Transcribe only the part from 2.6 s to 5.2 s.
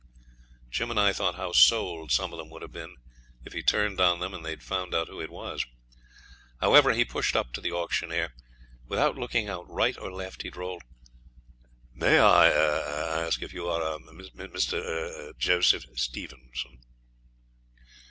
have been if he turned on them and they'd found out